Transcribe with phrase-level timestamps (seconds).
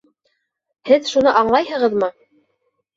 [0.91, 2.15] Һеҙ шуны аңлайһығыҙмы?